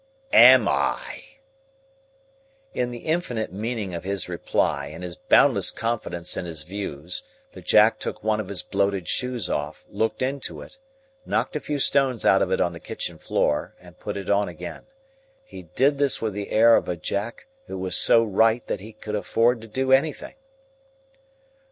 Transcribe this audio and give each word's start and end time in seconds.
"AM 0.33 0.67
I!" 0.67 1.21
In 2.73 2.89
the 2.89 3.05
infinite 3.05 3.53
meaning 3.53 3.93
of 3.93 4.03
his 4.03 4.27
reply 4.27 4.87
and 4.87 5.03
his 5.03 5.15
boundless 5.15 5.69
confidence 5.69 6.35
in 6.35 6.45
his 6.45 6.63
views, 6.63 7.21
the 7.51 7.61
Jack 7.61 7.99
took 7.99 8.23
one 8.23 8.39
of 8.39 8.47
his 8.47 8.63
bloated 8.63 9.07
shoes 9.07 9.47
off, 9.47 9.85
looked 9.89 10.23
into 10.23 10.59
it, 10.59 10.79
knocked 11.23 11.55
a 11.55 11.59
few 11.59 11.77
stones 11.77 12.25
out 12.25 12.41
of 12.41 12.51
it 12.51 12.59
on 12.59 12.73
the 12.73 12.79
kitchen 12.79 13.19
floor, 13.19 13.75
and 13.79 13.99
put 13.99 14.17
it 14.17 14.27
on 14.27 14.49
again. 14.49 14.87
He 15.43 15.67
did 15.75 15.99
this 15.99 16.19
with 16.19 16.33
the 16.33 16.49
air 16.49 16.75
of 16.75 16.89
a 16.89 16.95
Jack 16.95 17.45
who 17.67 17.77
was 17.77 17.95
so 17.95 18.23
right 18.23 18.65
that 18.65 18.79
he 18.79 18.93
could 18.93 19.13
afford 19.15 19.61
to 19.61 19.67
do 19.67 19.91
anything. 19.91 20.33